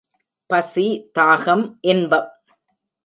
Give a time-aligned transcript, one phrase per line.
[0.45, 1.11] பசி,
[1.19, 1.77] தாகம்,
[1.81, 2.29] இன்பம்.